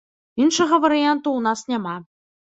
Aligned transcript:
Іншага 0.43 0.79
варыянту 0.85 1.29
ў 1.33 1.39
нас 1.47 1.59
няма. 1.73 1.93